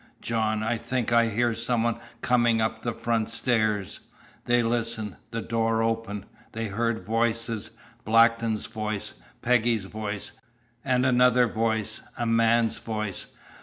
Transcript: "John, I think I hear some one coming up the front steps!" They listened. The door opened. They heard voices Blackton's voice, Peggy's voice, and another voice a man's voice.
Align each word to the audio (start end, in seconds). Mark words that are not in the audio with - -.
"John, 0.19 0.63
I 0.63 0.77
think 0.79 1.13
I 1.13 1.27
hear 1.29 1.53
some 1.53 1.83
one 1.83 1.99
coming 2.23 2.59
up 2.59 2.81
the 2.81 2.91
front 2.91 3.29
steps!" 3.29 3.99
They 4.45 4.63
listened. 4.63 5.17
The 5.29 5.43
door 5.43 5.83
opened. 5.83 6.25
They 6.53 6.69
heard 6.69 7.05
voices 7.05 7.69
Blackton's 8.03 8.65
voice, 8.65 9.13
Peggy's 9.43 9.85
voice, 9.85 10.31
and 10.83 11.05
another 11.05 11.45
voice 11.45 12.01
a 12.17 12.25
man's 12.25 12.79
voice. 12.79 13.27